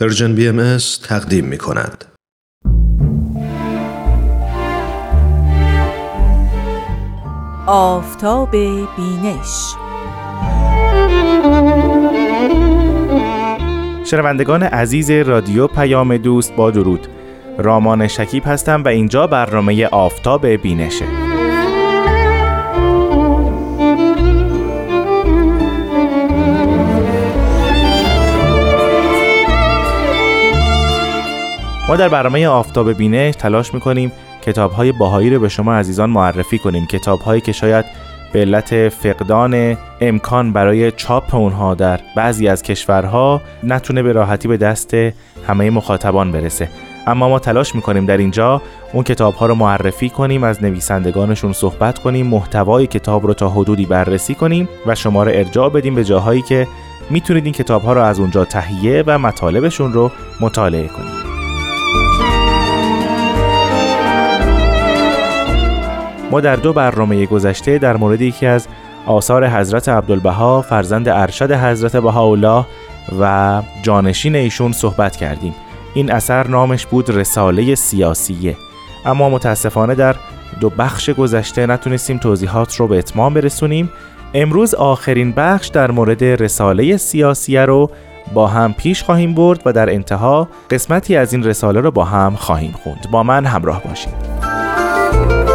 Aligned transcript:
Persian 0.00 0.34
BMS 0.34 0.76
تقدیم 1.02 1.44
می 1.44 1.58
کند. 1.58 2.04
آفتاب 7.66 8.50
بینش. 8.50 9.74
شنوندگان 14.04 14.62
عزیز 14.62 15.10
رادیو 15.10 15.66
پیام 15.66 16.16
دوست 16.16 16.56
با 16.56 16.70
درود. 16.70 17.06
رامان 17.58 18.08
شکیب 18.08 18.42
هستم 18.46 18.84
و 18.84 18.88
اینجا 18.88 19.26
برنامه 19.26 19.86
آفتاب 19.86 20.46
بینشه. 20.46 21.33
ما 31.88 31.96
در 31.96 32.08
برنامه 32.08 32.46
آفتاب 32.46 32.92
بینش 32.92 33.34
تلاش 33.36 33.74
می‌کنیم 33.74 34.12
کتاب 34.42 34.72
های 34.72 34.92
باهایی 34.92 35.30
رو 35.30 35.40
به 35.40 35.48
شما 35.48 35.74
عزیزان 35.74 36.10
معرفی 36.10 36.58
کنیم. 36.58 36.86
کتاب 36.86 37.20
هایی 37.20 37.40
که 37.40 37.52
شاید 37.52 37.84
به 38.32 38.40
علت 38.40 38.88
فقدان 38.88 39.76
امکان 40.00 40.52
برای 40.52 40.92
چاپ 40.92 41.34
اونها 41.34 41.74
در 41.74 42.00
بعضی 42.16 42.48
از 42.48 42.62
کشورها 42.62 43.40
نتونه 43.62 44.02
به 44.02 44.12
راحتی 44.12 44.48
به 44.48 44.56
دست 44.56 44.94
همه 45.46 45.70
مخاطبان 45.70 46.32
برسه. 46.32 46.68
اما 47.06 47.28
ما 47.28 47.38
تلاش 47.38 47.74
می‌کنیم 47.74 48.06
در 48.06 48.16
اینجا 48.16 48.62
اون 48.92 49.04
کتاب 49.04 49.34
ها 49.34 49.46
رو 49.46 49.54
معرفی 49.54 50.08
کنیم 50.08 50.44
از 50.44 50.62
نویسندگانشون 50.62 51.52
صحبت 51.52 51.98
کنیم 51.98 52.26
محتوای 52.26 52.86
کتاب 52.86 53.26
رو 53.26 53.34
تا 53.34 53.48
حدودی 53.48 53.86
بررسی 53.86 54.34
کنیم 54.34 54.68
و 54.86 54.94
شما 54.94 55.22
رو 55.22 55.30
ارجاع 55.34 55.68
بدیم 55.68 55.94
به 55.94 56.04
جاهایی 56.04 56.42
که 56.42 56.66
می‌تونید 57.10 57.44
این 57.44 57.54
کتاب 57.54 57.82
ها 57.82 57.92
رو 57.92 58.02
از 58.02 58.20
اونجا 58.20 58.44
تهیه 58.44 59.04
و 59.06 59.18
مطالبشون 59.18 59.92
رو 59.92 60.10
مطالعه 60.40 60.88
کنید. 60.88 61.13
ما 66.34 66.40
در 66.40 66.56
دو 66.56 66.72
برنامه 66.72 67.26
گذشته 67.26 67.78
در 67.78 67.96
مورد 67.96 68.20
یکی 68.20 68.46
از 68.46 68.68
آثار 69.06 69.48
حضرت 69.48 69.88
عبدالبها 69.88 70.62
فرزند 70.62 71.08
ارشد 71.08 71.52
حضرت 71.52 71.96
بهاءالله 71.96 72.66
و 73.20 73.62
جانشین 73.82 74.36
ایشون 74.36 74.72
صحبت 74.72 75.16
کردیم. 75.16 75.54
این 75.94 76.12
اثر 76.12 76.46
نامش 76.46 76.86
بود 76.86 77.10
رساله 77.10 77.74
سیاسیه. 77.74 78.56
اما 79.06 79.30
متاسفانه 79.30 79.94
در 79.94 80.16
دو 80.60 80.70
بخش 80.70 81.10
گذشته 81.10 81.66
نتونستیم 81.66 82.18
توضیحات 82.18 82.76
رو 82.76 82.88
به 82.88 82.98
اتمام 82.98 83.34
برسونیم. 83.34 83.90
امروز 84.34 84.74
آخرین 84.74 85.32
بخش 85.32 85.68
در 85.68 85.90
مورد 85.90 86.24
رساله 86.24 86.96
سیاسیه 86.96 87.64
رو 87.64 87.90
با 88.34 88.46
هم 88.46 88.72
پیش 88.72 89.02
خواهیم 89.02 89.34
برد 89.34 89.62
و 89.66 89.72
در 89.72 89.90
انتها 89.90 90.48
قسمتی 90.70 91.16
از 91.16 91.32
این 91.32 91.44
رساله 91.44 91.80
رو 91.80 91.90
با 91.90 92.04
هم 92.04 92.36
خواهیم 92.36 92.74
خوند. 92.82 93.06
با 93.10 93.22
من 93.22 93.44
همراه 93.44 93.82
باشید. 93.82 95.53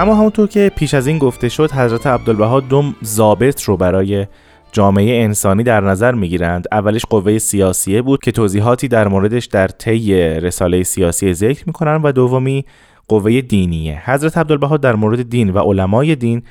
اما 0.00 0.14
همونطور 0.14 0.48
که 0.48 0.72
پیش 0.76 0.94
از 0.94 1.06
این 1.06 1.18
گفته 1.18 1.48
شد 1.48 1.72
حضرت 1.72 2.06
عبدالبها 2.06 2.60
دوم 2.60 2.94
ضابط 3.04 3.62
رو 3.62 3.76
برای 3.76 4.26
جامعه 4.72 5.24
انسانی 5.24 5.62
در 5.62 5.80
نظر 5.80 6.12
می‌گیرند. 6.12 6.66
اولش 6.72 7.04
قوه 7.04 7.38
سیاسیه 7.38 8.02
بود 8.02 8.22
که 8.22 8.32
توضیحاتی 8.32 8.88
در 8.88 9.08
موردش 9.08 9.46
در 9.46 9.68
طی 9.68 10.14
رساله 10.14 10.82
سیاسی 10.82 11.34
ذکر 11.34 11.62
می‌کنن 11.66 12.00
و 12.02 12.12
دومی 12.12 12.64
قوه 13.08 13.40
دینیه. 13.40 14.10
حضرت 14.10 14.38
عبدالبها 14.38 14.76
در 14.76 14.94
مورد 14.94 15.30
دین 15.30 15.50
و 15.50 15.58
علمای 15.58 16.16
دین 16.16 16.42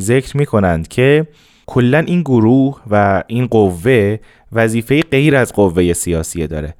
ذکر 0.00 0.36
می‌کنند 0.36 0.88
که 0.88 1.26
کلا 1.66 1.98
این 1.98 2.20
گروه 2.20 2.80
و 2.90 3.22
این 3.26 3.46
قوه 3.46 4.16
وظیفه 4.52 5.00
غیر 5.00 5.36
از 5.36 5.52
قوه 5.52 5.92
سیاسیه 5.92 6.46
داره 6.46 6.74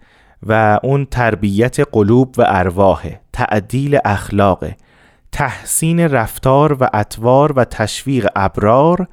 و 0.47 0.81
اون 0.83 1.05
تربیت 1.11 1.77
قلوب 1.93 2.35
و 2.39 2.45
ارواح 2.47 3.07
تعدیل 3.33 3.99
اخلاقه. 4.05 4.77
تحسین 5.33 6.01
رفتار 6.01 6.77
و 6.81 6.89
اطوار 6.93 7.53
و 7.53 7.65
تشویق 7.65 8.29
ابرار 8.37 9.09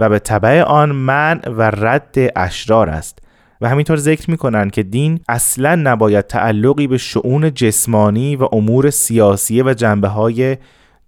و 0.00 0.08
به 0.08 0.18
طبع 0.18 0.62
آن 0.62 0.92
من 0.92 1.40
و 1.46 1.62
رد 1.62 2.14
اشرار 2.36 2.90
است 2.90 3.18
و 3.60 3.68
همینطور 3.68 3.96
ذکر 3.96 4.30
می 4.30 4.36
کنند 4.36 4.70
که 4.70 4.82
دین 4.82 5.20
اصلا 5.28 5.74
نباید 5.74 6.26
تعلقی 6.26 6.86
به 6.86 6.98
شعون 6.98 7.54
جسمانی 7.54 8.36
و 8.36 8.48
امور 8.52 8.90
سیاسی 8.90 9.62
و 9.62 9.74
جنبه 9.74 10.08
های 10.08 10.56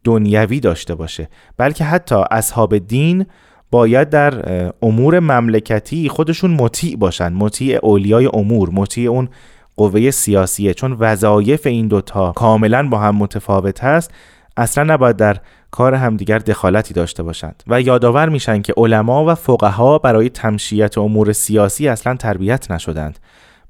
دنیوی 0.05 0.61
داشته 0.61 0.95
باشه 0.95 1.29
بلکه 1.57 1.85
حتی 1.85 2.25
اصحاب 2.31 2.79
دین 2.79 3.27
باید 3.71 4.11
در 4.11 4.45
امور 4.83 5.21
مملکتی 5.21 6.09
خودشون 6.09 6.51
مطیع 6.51 6.97
باشن 6.97 7.33
مطیع 7.33 7.79
اولیای 7.83 8.31
امور 8.33 8.71
مطیع 8.71 9.11
اون 9.11 9.29
قوه 9.77 10.11
سیاسیه 10.11 10.75
چون 10.75 10.93
وظایف 10.93 11.67
این 11.67 11.89
دوتا 11.89 12.33
کاملا 12.33 12.89
با 12.89 12.99
هم 12.99 13.17
متفاوت 13.17 13.85
هست. 13.85 14.11
اصلا 14.59 14.85
نباید 14.85 15.17
در 15.17 15.37
کار 15.71 15.95
همدیگر 15.95 16.39
دخالتی 16.39 16.95
داشته 16.95 17.23
باشند. 17.23 17.63
و 17.67 17.81
یادآور 17.81 18.29
میشن 18.29 18.63
که 18.63 18.75
علما 18.77 19.25
و 19.25 19.35
فقها 19.35 19.99
برای 19.99 20.29
تمشیت 20.29 20.99
امور 20.99 21.33
سیاسی 21.33 21.89
اصلا 21.89 22.15
تربیت 22.15 22.71
نشدند 22.71 23.19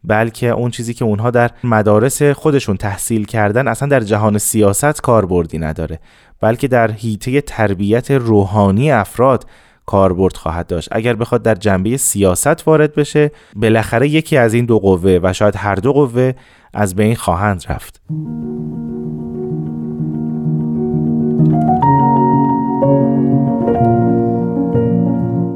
بلکه 0.04 0.48
اون 0.48 0.70
چیزی 0.70 0.94
که 0.94 1.04
اونها 1.04 1.30
در 1.30 1.50
مدارس 1.64 2.22
خودشون 2.22 2.76
تحصیل 2.76 3.24
کردن 3.24 3.68
اصلا 3.68 3.88
در 3.88 4.00
جهان 4.00 4.38
سیاست 4.38 5.00
کاربردی 5.00 5.58
نداره 5.58 5.98
بلکه 6.40 6.68
در 6.68 6.90
حیطه 6.90 7.40
تربیت 7.40 8.10
روحانی 8.10 8.92
افراد 8.92 9.46
کاربرد 9.86 10.36
خواهد 10.36 10.66
داشت. 10.66 10.88
اگر 10.92 11.14
بخواد 11.14 11.42
در 11.42 11.54
جنبه 11.54 11.96
سیاست 11.96 12.68
وارد 12.68 12.94
بشه 12.94 13.30
بالاخره 13.56 14.08
یکی 14.08 14.36
از 14.36 14.54
این 14.54 14.64
دو 14.64 14.78
قوه 14.78 15.20
و 15.22 15.32
شاید 15.32 15.56
هر 15.56 15.74
دو 15.74 15.92
قوه 15.92 16.32
از 16.74 16.94
بین 16.94 17.14
خواهند 17.14 17.64
رفت. 17.68 18.00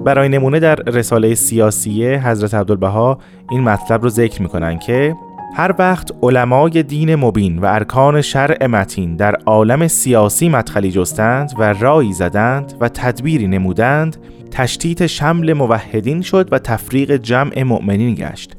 برای 0.04 0.28
نمونه 0.28 0.60
در 0.60 0.75
رساله 0.75 1.34
سیاسیه 1.34 2.28
حضرت 2.28 2.54
عبدالبها 2.54 3.19
این 3.50 3.62
مطلب 3.62 4.03
رو 4.03 4.09
ذکر 4.09 4.43
می‌کنن 4.43 4.78
که 4.78 5.15
هر 5.54 5.75
وقت 5.78 6.10
علمای 6.22 6.82
دین 6.82 7.16
مبین 7.16 7.59
و 7.59 7.65
ارکان 7.65 8.20
شرع 8.20 8.66
متین 8.66 9.16
در 9.16 9.34
عالم 9.34 9.88
سیاسی 9.88 10.48
مدخلی 10.48 10.91
جستند 10.91 11.53
و 11.59 11.72
رایی 11.72 12.12
زدند 12.12 12.75
و 12.81 12.88
تدبیری 12.88 13.47
نمودند 13.47 14.16
تشتیت 14.50 15.06
شمل 15.06 15.53
موحدین 15.53 16.22
شد 16.22 16.49
و 16.53 16.59
تفریق 16.59 17.16
جمع 17.16 17.62
مؤمنین 17.62 18.14
گشت. 18.14 18.56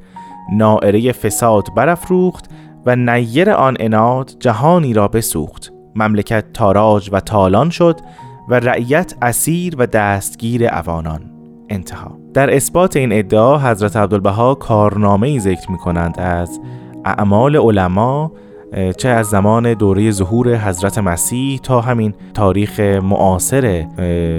نائره 0.53 1.11
فساد 1.11 1.67
برافروخت 1.75 2.45
و 2.85 2.95
نیر 2.95 3.49
آن 3.49 3.77
اناد 3.79 4.31
جهانی 4.39 4.93
را 4.93 5.07
بسوخت. 5.07 5.73
مملکت 5.95 6.53
تاراج 6.53 7.09
و 7.11 7.19
تالان 7.19 7.69
شد 7.69 7.99
و 8.49 8.59
رعیت 8.59 9.13
اسیر 9.21 9.75
و 9.77 9.87
دستگیر 9.87 10.67
اوانان. 10.67 11.21
انتها. 11.69 12.17
در 12.33 12.55
اثبات 12.55 12.95
این 12.95 13.13
ادعا 13.13 13.59
حضرت 13.59 13.95
عبدالبها 13.95 14.55
کارنامه 14.55 15.27
ای 15.27 15.39
ذکر 15.39 15.71
می 15.71 15.77
کنند 15.77 16.19
از 16.19 16.59
اعمال 17.05 17.55
علما 17.55 18.31
چه 18.97 19.09
از 19.09 19.27
زمان 19.27 19.73
دوره 19.73 20.11
ظهور 20.11 20.57
حضرت 20.57 20.97
مسیح 20.97 21.59
تا 21.59 21.81
همین 21.81 22.13
تاریخ 22.33 22.79
معاصر 22.79 23.85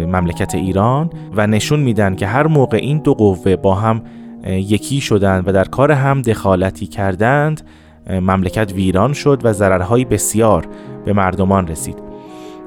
مملکت 0.06 0.54
ایران 0.54 1.10
و 1.36 1.46
نشون 1.46 1.80
میدن 1.80 2.14
که 2.14 2.26
هر 2.26 2.46
موقع 2.46 2.76
این 2.76 2.98
دو 2.98 3.14
قوه 3.14 3.56
با 3.56 3.74
هم 3.74 4.02
یکی 4.46 5.00
شدند 5.00 5.48
و 5.48 5.52
در 5.52 5.64
کار 5.64 5.92
هم 5.92 6.22
دخالتی 6.22 6.86
کردند 6.86 7.62
مملکت 8.10 8.72
ویران 8.72 9.12
شد 9.12 9.40
و 9.44 9.52
ضررهای 9.52 10.04
بسیار 10.04 10.66
به 11.04 11.12
مردمان 11.12 11.68
رسید. 11.68 12.13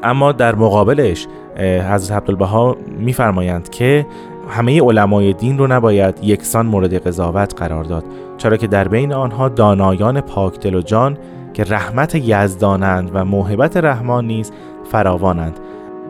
اما 0.04 0.32
در 0.32 0.56
مقابلش 0.56 1.28
حضرت 1.60 2.12
عبدالبها 2.12 2.78
میفرمایند 3.00 3.70
که 3.70 4.06
همه 4.50 4.82
علمای 4.82 5.34
دین 5.34 5.58
رو 5.58 5.68
نباید 5.68 6.20
یکسان 6.24 6.66
مورد 6.66 7.08
قضاوت 7.08 7.54
قرار 7.62 7.84
داد 7.84 8.04
چرا 8.38 8.58
که 8.58 8.68
در 8.68 8.88
بین 8.88 9.14
آنها 9.14 9.50
دانایان 9.50 10.22
پاک 10.22 10.60
دل 10.60 10.76
و 10.76 10.82
جان 10.82 11.18
که 11.54 11.64
رحمت 11.64 12.16
یزدانند 12.16 13.12
و 13.14 13.26
موهبت 13.26 13.78
رحمان 13.78 14.28
نیز 14.28 14.52
فراوانند. 14.92 15.60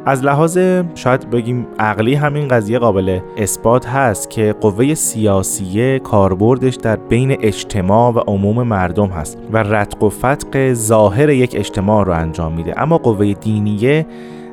از 0.07 0.23
لحاظ 0.23 0.57
شاید 0.95 1.29
بگیم 1.29 1.67
عقلی 1.79 2.15
همین 2.15 2.47
قضیه 2.47 2.79
قابل 2.79 3.19
اثبات 3.37 3.87
هست 3.87 4.29
که 4.29 4.55
قوه 4.61 4.93
سیاسیه 4.93 5.99
کاربردش 5.99 6.75
در 6.75 6.95
بین 6.95 7.37
اجتماع 7.41 8.13
و 8.13 8.19
عموم 8.19 8.63
مردم 8.63 9.07
هست 9.07 9.37
و 9.51 9.57
رتق 9.57 10.03
و 10.03 10.09
فتق 10.09 10.73
ظاهر 10.73 11.29
یک 11.29 11.55
اجتماع 11.55 12.05
رو 12.05 12.13
انجام 12.13 12.53
میده. 12.53 12.81
اما 12.81 12.97
قوه 12.97 13.33
دینیه 13.33 14.05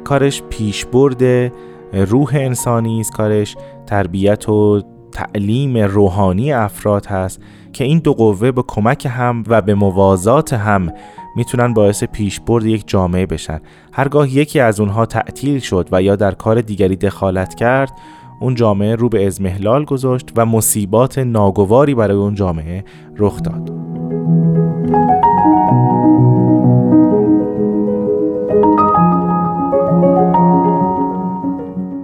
کارش 0.04 0.42
پیشبرد 0.42 1.52
روح 1.92 2.30
انسانی 2.34 3.00
است 3.00 3.12
کارش 3.12 3.56
تربیت 3.86 4.48
و 4.48 4.82
تعلیم 5.12 5.76
روحانی 5.76 6.52
افراد 6.52 7.06
هست 7.06 7.40
که 7.72 7.84
این 7.84 7.98
دو 7.98 8.14
قوه 8.14 8.50
به 8.50 8.62
کمک 8.66 9.06
هم 9.10 9.44
و 9.48 9.62
به 9.62 9.74
موازات 9.74 10.52
هم 10.52 10.92
می‌تونن 11.36 11.74
باعث 11.74 12.04
پیشبرد 12.04 12.64
یک 12.64 12.84
جامعه 12.86 13.26
بشن. 13.26 13.60
هرگاه 13.92 14.36
یکی 14.36 14.60
از 14.60 14.80
اونها 14.80 15.06
تعطیل 15.06 15.58
شد 15.58 15.88
و 15.92 16.02
یا 16.02 16.16
در 16.16 16.34
کار 16.34 16.60
دیگری 16.60 16.96
دخالت 16.96 17.54
کرد 17.54 17.92
اون 18.40 18.54
جامعه 18.54 18.94
رو 18.94 19.08
به 19.08 19.26
ازمهلال 19.26 19.84
گذاشت 19.84 20.32
و 20.36 20.46
مصیبات 20.46 21.18
ناگواری 21.18 21.94
برای 21.94 22.16
اون 22.16 22.34
جامعه 22.34 22.84
رخ 23.16 23.42
داد. 23.42 23.70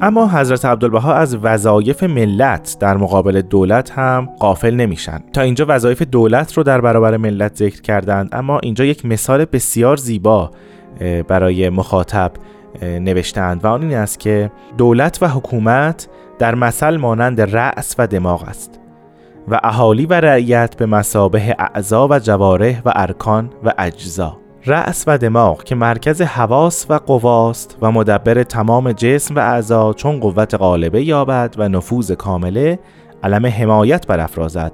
اما 0.03 0.29
حضرت 0.29 0.65
عبدالبها 0.65 1.15
از 1.15 1.37
وظایف 1.37 2.03
ملت 2.03 2.77
در 2.81 2.97
مقابل 2.97 3.41
دولت 3.41 3.91
هم 3.91 4.29
قافل 4.39 4.75
نمیشن. 4.75 5.21
تا 5.33 5.41
اینجا 5.41 5.65
وظایف 5.69 6.03
دولت 6.03 6.53
رو 6.53 6.63
در 6.63 6.81
برابر 6.81 7.17
ملت 7.17 7.57
ذکر 7.57 7.81
کردند 7.81 8.29
اما 8.33 8.59
اینجا 8.59 8.85
یک 8.85 9.07
مثال 9.07 9.45
بسیار 9.45 9.97
زیبا 9.97 10.51
برای 11.29 11.69
مخاطب 11.69 12.33
نوشتند 12.83 13.65
و 13.65 13.69
آن 13.69 13.83
این 13.83 13.95
است 13.95 14.21
که 14.21 14.51
دولت 14.79 15.19
و 15.23 15.29
حکومت 15.29 16.09
در 16.39 16.55
مثل 16.55 16.97
مانند 16.97 17.41
رأس 17.41 17.95
و 17.99 18.07
دماغ 18.07 18.49
است 18.49 18.81
و 19.49 19.61
اهالی 19.63 20.07
و 20.07 20.13
رعیت 20.13 20.77
به 20.77 20.87
مسابه 20.87 21.57
اعضا 21.59 22.09
و 22.09 22.19
جواره 22.19 22.83
و 22.85 22.93
ارکان 22.97 23.51
و 23.65 23.75
اجزا. 23.79 24.40
رأس 24.67 25.05
و 25.07 25.19
دماغ 25.19 25.65
که 25.65 25.75
مرکز 25.75 26.23
حواس 26.23 26.87
و 26.89 26.95
قواست 26.95 27.79
و 27.83 27.93
مدبر 27.93 28.43
تمام 28.43 28.93
جسم 28.93 29.35
و 29.35 29.39
اعضا 29.39 29.93
چون 29.93 30.21
قوت 30.21 30.55
غالبه 30.55 31.05
یابد 31.05 31.55
و 31.59 31.69
نفوذ 31.69 32.13
کامله 32.13 32.79
علم 33.23 33.47
حمایت 33.47 34.07
برافرازد 34.07 34.73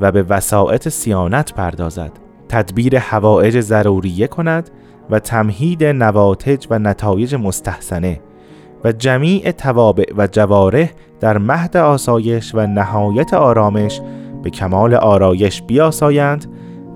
و 0.00 0.12
به 0.12 0.22
وساعت 0.22 0.88
سیانت 0.88 1.52
پردازد. 1.52 2.12
تدبیر 2.48 2.96
هوایج 2.96 3.60
ضروریه 3.60 4.26
کند 4.26 4.70
و 5.10 5.18
تمهید 5.18 5.84
نواتج 5.84 6.66
و 6.70 6.78
نتایج 6.78 7.34
مستحسنه 7.34 8.20
و 8.84 8.92
جمیع 8.92 9.50
توابع 9.50 10.12
و 10.16 10.26
جواره 10.26 10.90
در 11.20 11.38
مهد 11.38 11.76
آسایش 11.76 12.54
و 12.54 12.66
نهایت 12.66 13.34
آرامش 13.34 14.00
به 14.42 14.50
کمال 14.50 14.94
آرایش 14.94 15.62
بیاسایند 15.62 16.46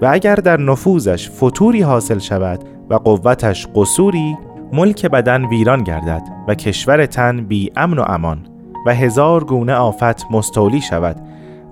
و 0.02 0.06
اگر 0.12 0.34
در 0.34 0.60
نفوذش 0.60 1.30
فتوری 1.30 1.82
حاصل 1.82 2.18
شود 2.18 2.60
و 2.90 2.94
قوتش 2.94 3.66
قصوری 3.74 4.36
ملک 4.72 5.06
بدن 5.06 5.44
ویران 5.44 5.82
گردد 5.84 6.22
و 6.48 6.54
کشور 6.54 7.06
تن 7.06 7.44
بی 7.44 7.72
امن 7.76 7.98
و 7.98 8.04
امان 8.06 8.46
و 8.86 8.94
هزار 8.94 9.44
گونه 9.44 9.74
آفت 9.74 10.30
مستولی 10.30 10.80
شود 10.80 11.16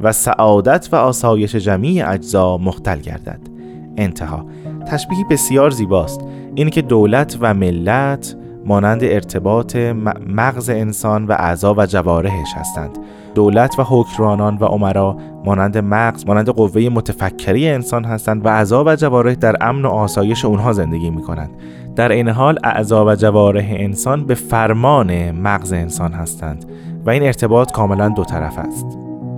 و 0.01 0.13
سعادت 0.13 0.89
و 0.93 0.97
آسایش 0.97 1.57
جمیع 1.57 2.11
اجزا 2.11 2.59
مختل 2.59 2.99
گردد. 2.99 3.41
انتها 3.97 4.47
تشبیهی 4.87 5.25
بسیار 5.31 5.71
زیباست 5.71 6.21
این 6.55 6.71
که 6.71 6.83
دولت 6.83 7.39
و 7.41 7.55
ملت 7.55 8.37
مانند 8.65 9.05
ارتباط 9.05 9.77
مغز 10.27 10.71
انسان 10.71 11.27
و 11.27 11.33
اعضا 11.33 11.75
و 11.75 11.87
جوارحش 11.87 12.55
هستند. 12.57 12.99
دولت 13.35 13.79
و 13.79 13.83
حکرانان 13.89 14.57
و 14.57 14.65
عمرا 14.65 15.17
مانند 15.45 15.79
مغز 15.79 16.27
مانند 16.27 16.49
قوه 16.49 16.89
متفکری 16.89 17.69
انسان 17.69 18.05
هستند 18.05 18.47
و 18.47 18.49
اعضا 18.49 18.85
و 18.85 18.97
جوارح 18.97 19.35
در 19.35 19.57
امن 19.61 19.85
و 19.85 19.89
آسایش 19.89 20.45
اونها 20.45 20.73
زندگی 20.73 21.11
می 21.11 21.23
کنند 21.23 21.51
در 21.97 22.13
این 22.13 22.29
حال 22.29 22.59
اعضا 22.65 23.07
و 23.07 23.15
جوارح 23.15 23.67
انسان 23.71 24.27
به 24.27 24.35
فرمان 24.35 25.31
مغز 25.31 25.73
انسان 25.73 26.13
هستند 26.13 26.65
و 27.07 27.11
این 27.11 27.23
ارتباط 27.23 27.73
کاملا 27.73 28.09
دو 28.09 28.25
طرف 28.25 28.59
است. 28.59 28.87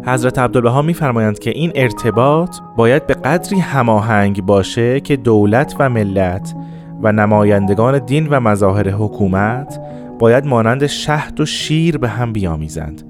حضرت 0.06 0.38
عبدالبها 0.38 0.82
میفرمایند 0.82 1.38
که 1.38 1.50
این 1.50 1.72
ارتباط 1.74 2.56
باید 2.76 3.06
به 3.06 3.14
قدری 3.14 3.60
هماهنگ 3.60 4.42
باشه 4.42 5.00
که 5.00 5.16
دولت 5.16 5.76
و 5.78 5.88
ملت 5.88 6.54
و 7.02 7.12
نمایندگان 7.12 7.98
دین 7.98 8.26
و 8.30 8.40
مظاهر 8.40 8.88
حکومت 8.88 9.80
باید 10.18 10.46
مانند 10.46 10.86
شهد 10.86 11.40
و 11.40 11.46
شیر 11.46 11.98
به 11.98 12.08
هم 12.08 12.32
بیامیزند 12.32 13.02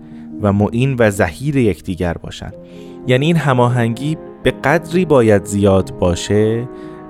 و 0.42 0.52
معین 0.52 0.96
و 0.98 1.10
زهیر 1.10 1.56
یکدیگر 1.56 2.14
باشند. 2.22 2.54
یعنی 3.06 3.26
این 3.26 3.36
هماهنگی 3.36 4.18
به 4.42 4.50
قدری 4.50 5.04
باید 5.04 5.44
زیاد 5.44 5.98
باشه 5.98 6.68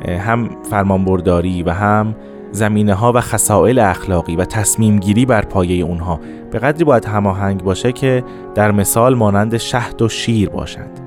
هم 0.08 0.50
فرمانبرداری 0.70 1.62
و 1.62 1.70
هم 1.70 2.14
زمینه 2.52 2.94
ها 2.94 3.12
و 3.12 3.20
خسائل 3.20 3.78
اخلاقی 3.78 4.36
و 4.36 4.44
تصمیم 4.44 4.98
گیری 4.98 5.26
بر 5.26 5.42
پایه 5.42 5.84
اونها. 5.84 6.20
به 6.50 6.58
قدری 6.58 6.84
باید 6.84 7.04
هماهنگ 7.04 7.62
باشه 7.62 7.92
که 7.92 8.24
در 8.54 8.70
مثال 8.72 9.14
مانند 9.14 9.56
شهد 9.56 10.02
و 10.02 10.08
شیر 10.08 10.48
باشند. 10.48 11.00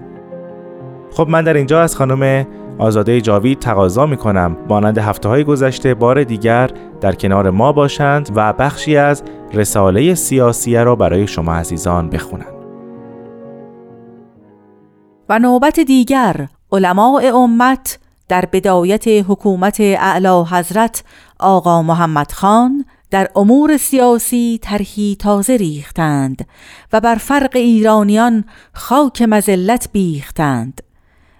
خب 1.11 1.27
من 1.29 1.43
در 1.43 1.53
اینجا 1.53 1.81
از 1.81 1.95
خانم 1.95 2.47
آزاده 2.77 3.21
جاوید 3.21 3.59
تقاضا 3.59 4.05
می 4.05 4.17
کنم 4.17 4.57
مانند 4.69 4.97
هفته 4.97 5.29
های 5.29 5.43
گذشته 5.43 5.93
بار 5.93 6.23
دیگر 6.23 6.71
در 7.01 7.15
کنار 7.15 7.49
ما 7.49 7.71
باشند 7.71 8.29
و 8.35 8.53
بخشی 8.53 8.97
از 8.97 9.23
رساله 9.53 10.15
سیاسیه 10.15 10.83
را 10.83 10.95
برای 10.95 11.27
شما 11.27 11.53
عزیزان 11.53 12.09
بخونند. 12.09 12.55
و 15.29 15.39
نوبت 15.39 15.79
دیگر 15.79 16.47
علماء 16.71 17.35
امت 17.35 17.99
در 18.27 18.45
بدایت 18.51 19.07
حکومت 19.07 19.77
اعلی 19.79 20.43
حضرت 20.49 21.03
آقا 21.39 21.81
محمد 21.81 22.31
خان 22.31 22.85
در 23.11 23.29
امور 23.35 23.77
سیاسی 23.77 24.59
طرحی 24.61 25.15
تازه 25.19 25.57
ریختند 25.57 26.47
و 26.93 27.01
بر 27.01 27.15
فرق 27.15 27.51
ایرانیان 27.55 28.43
خاک 28.73 29.21
مزلت 29.21 29.89
بیختند 29.91 30.81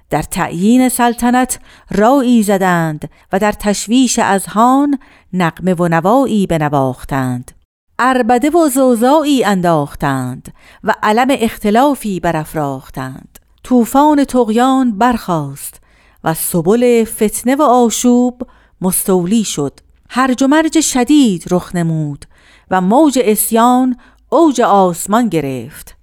در 0.10 0.22
تعیین 0.22 0.90
سلطنت 0.90 1.60
رایی 1.92 2.44
زدند 2.44 3.10
و 3.34 3.40
در 3.40 3.52
تشویش 3.52 4.19
هان 4.48 5.00
نقمه 5.34 5.74
و 5.74 5.88
نوایی 5.88 6.48
بنواختند. 6.48 7.52
اربده 8.00 8.50
و 8.50 8.69
زوزایی 8.69 9.44
انداختند 9.44 10.54
و 10.84 10.94
علم 11.04 11.28
اختلافی 11.31 12.19
برافراختند. 12.19 13.40
طوفان 13.63 14.24
تقیان 14.24 14.98
برخاست 14.98 15.81
و 16.24 16.34
سبل 16.34 17.04
فتنه 17.04 17.56
و 17.56 17.62
آشوب 17.62 18.42
مستولی 18.81 19.44
شد. 19.44 19.80
هرج 20.10 20.44
و 20.44 20.48
مرج 20.48 20.81
شدید 20.81 21.44
رخ 21.51 21.75
نمود 21.75 22.25
و 22.72 22.81
موج 22.81 23.19
اسیان 23.24 23.98
اوج 24.30 24.62
آسمان 24.62 25.30
گرفت. 25.30 25.96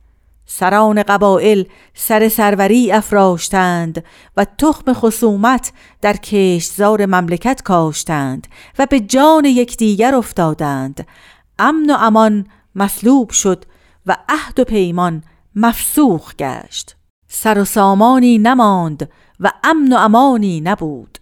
سران 0.54 1.02
قبائل 1.02 1.64
سر 1.94 2.28
سروری 2.28 2.92
افراشتند 2.92 4.04
و 4.36 4.46
تخم 4.58 4.92
خصومت 4.92 5.72
در 6.00 6.16
کشتزار 6.16 7.06
مملکت 7.06 7.62
کاشتند 7.62 8.46
و 8.78 8.86
به 8.86 9.00
جان 9.00 9.44
یکدیگر 9.44 10.14
افتادند. 10.14 11.06
امن 11.58 11.90
و 11.90 11.96
امان 12.00 12.46
مسلوب 12.74 13.30
شد 13.30 13.64
و 14.06 14.16
عهد 14.28 14.60
و 14.60 14.64
پیمان 14.64 15.22
مفسوخ 15.56 16.36
گشت. 16.36 16.96
سر 17.28 17.58
و 17.58 17.64
سامانی 17.64 18.38
نماند 18.38 19.10
و 19.40 19.52
امن 19.64 19.92
و 19.92 19.96
امانی 19.96 20.60
نبود. 20.60 21.18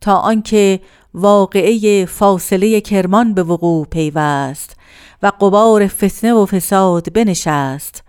تا 0.00 0.16
آنکه 0.16 0.80
واقعه 1.14 2.06
فاصله 2.06 2.80
کرمان 2.80 3.34
به 3.34 3.42
وقوع 3.42 3.86
پیوست 3.86 4.76
و 5.22 5.32
قبار 5.40 5.86
فتنه 5.86 6.32
و 6.32 6.46
فساد 6.46 7.12
بنشست 7.12 8.05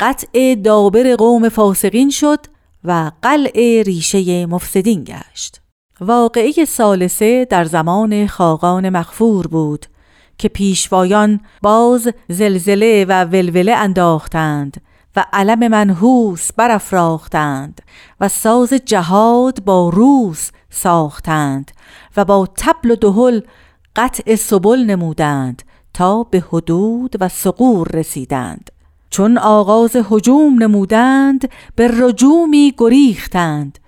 قطع 0.00 0.54
دابر 0.54 1.16
قوم 1.16 1.48
فاسقین 1.48 2.10
شد 2.10 2.38
و 2.84 3.10
قلع 3.22 3.82
ریشه 3.86 4.46
مفسدین 4.46 5.04
گشت. 5.04 5.60
واقعی 6.00 6.66
سالسه 6.66 7.44
در 7.50 7.64
زمان 7.64 8.26
خاقان 8.26 8.88
مخفور 8.88 9.46
بود 9.46 9.86
که 10.38 10.48
پیشوایان 10.48 11.40
باز 11.62 12.08
زلزله 12.28 13.06
و 13.08 13.24
ولوله 13.24 13.72
انداختند 13.72 14.80
و 15.16 15.24
علم 15.32 15.68
منحوس 15.68 16.52
برافراختند 16.52 17.82
و 18.20 18.28
ساز 18.28 18.72
جهاد 18.72 19.64
با 19.64 19.88
روس 19.88 20.50
ساختند 20.70 21.70
و 22.16 22.24
با 22.24 22.48
تبل 22.56 22.90
و 22.90 22.96
دهل 22.96 23.40
قطع 23.96 24.34
سبل 24.34 24.78
نمودند 24.78 25.62
تا 25.94 26.22
به 26.22 26.44
حدود 26.52 27.16
و 27.20 27.28
سقور 27.28 27.88
رسیدند. 27.88 28.70
چون 29.10 29.38
آغاز 29.38 29.96
هجوم 30.10 30.62
نمودند 30.62 31.48
به 31.76 31.90
رجومی 31.98 32.74
گریختند 32.78 33.78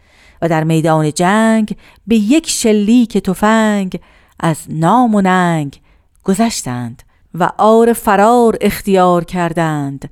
و 0.42 0.48
در 0.48 0.64
میدان 0.64 1.12
جنگ 1.12 1.76
به 2.06 2.16
یک 2.16 2.50
شلیک 2.50 3.18
تفنگ 3.18 4.00
از 4.40 4.58
نام 4.68 5.14
و 5.14 5.20
ننگ 5.20 5.80
گذشتند 6.24 7.02
و 7.34 7.50
آر 7.58 7.92
فرار 7.92 8.56
اختیار 8.60 9.24
کردند 9.24 10.10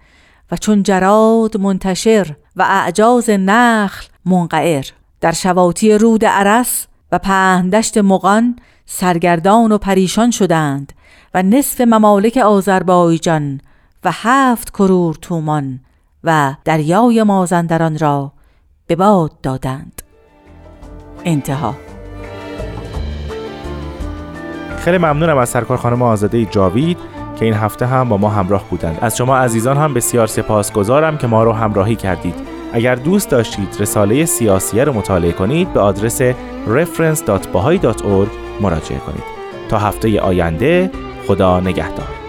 و 0.51 0.57
چون 0.57 0.83
جراد 0.83 1.57
منتشر 1.57 2.37
و 2.57 2.63
اعجاز 2.63 3.31
نخل 3.31 4.07
منقعر 4.25 4.85
در 5.21 5.33
شواتی 5.33 5.99
رود 5.99 6.25
عرس 6.25 6.87
و 7.13 7.19
پهندشت 7.19 7.99
مغان 7.99 8.57
سرگردان 8.87 9.73
و 9.73 9.79
پریشان 9.79 10.31
شدند 10.31 10.93
و 11.35 11.43
نصف 11.43 11.81
ممالک 11.81 12.37
آذربایجان 12.37 13.61
و 14.05 14.11
هفت 14.13 14.71
کرور 14.71 15.15
تومان 15.15 15.81
و 16.25 16.55
دریای 16.65 17.23
مازندران 17.23 17.99
را 17.99 18.33
به 18.87 18.97
باد 18.97 19.41
دادند. 19.41 20.03
انتها. 21.25 21.75
خیلی 24.79 24.99
ممنونم 24.99 25.39
از 25.39 25.49
سرکار 25.49 25.77
خانم 25.77 26.03
آزاده 26.03 26.45
جاوید 26.45 26.99
که 27.37 27.45
این 27.45 27.55
هفته 27.55 27.87
هم 27.87 28.09
با 28.09 28.17
ما 28.17 28.29
همراه 28.29 28.65
بودند. 28.71 28.99
از 29.01 29.17
شما 29.17 29.37
عزیزان 29.37 29.77
هم 29.77 29.95
بسیار 29.95 30.27
سپاسگزارم 30.27 31.19
که 31.19 31.27
ما 31.27 31.45
رو 31.45 31.53
همراهی 31.53 31.97
کردید. 31.97 32.35
اگر 32.73 32.95
دوست 32.95 33.31
داشتید 33.31 33.77
رساله 33.81 34.25
سیاسیه 34.25 34.85
رو 34.85 34.93
مطالعه 34.93 35.33
کنید 35.33 35.73
به 35.73 35.81
آدرس 35.81 36.23
reference.bahai.org 36.67 38.61
مراجعه 38.61 38.99
کنید. 38.99 39.25
تا 39.69 39.79
هفته 39.79 40.21
آینده 40.21 40.91
خدا 41.27 41.61
نگهدار. 41.61 42.20